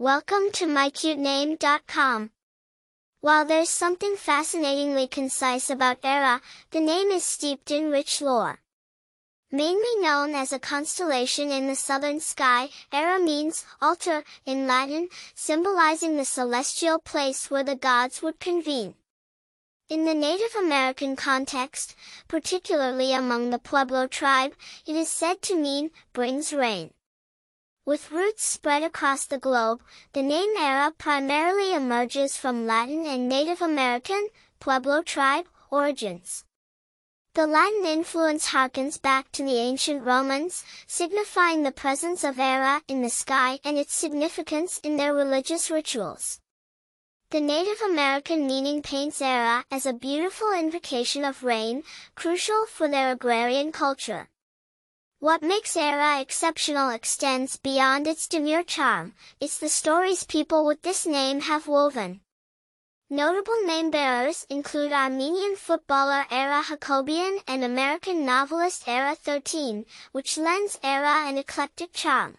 [0.00, 2.30] Welcome to mycutename.com.
[3.20, 8.60] While there's something fascinatingly concise about Ara, the name is steeped in rich lore.
[9.52, 16.16] Mainly known as a constellation in the southern sky, Ara means altar in Latin, symbolizing
[16.16, 18.94] the celestial place where the gods would convene.
[19.90, 21.94] In the Native American context,
[22.26, 24.54] particularly among the Pueblo tribe,
[24.86, 26.90] it is said to mean, brings rain.
[27.86, 33.62] With roots spread across the globe, the name Ara primarily emerges from Latin and Native
[33.62, 34.28] American,
[34.60, 36.44] Pueblo tribe, origins.
[37.34, 43.02] The Latin influence harkens back to the ancient Romans, signifying the presence of Ara in
[43.02, 46.40] the sky and its significance in their religious rituals.
[47.30, 51.84] The Native American meaning paints Ara as a beautiful invocation of rain,
[52.14, 54.28] crucial for their agrarian culture.
[55.22, 61.04] What makes Ara exceptional extends beyond its demure charm, it's the stories people with this
[61.04, 62.22] name have woven.
[63.10, 70.78] Notable name bearers include Armenian footballer Ara Hakobyan and American novelist Ara 13, which lends
[70.82, 72.38] Ara an eclectic charm.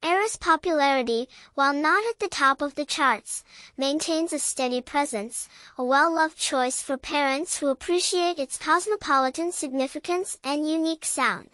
[0.00, 3.42] Ara's popularity, while not at the top of the charts,
[3.76, 10.70] maintains a steady presence, a well-loved choice for parents who appreciate its cosmopolitan significance and
[10.70, 11.50] unique sound.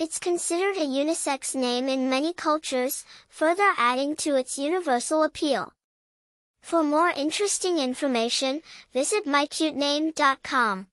[0.00, 5.74] It's considered a unisex name in many cultures, further adding to its universal appeal.
[6.62, 8.62] For more interesting information,
[8.94, 10.86] visit mycutename.com.